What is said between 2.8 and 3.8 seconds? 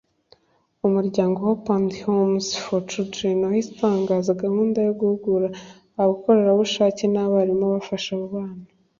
Children wahise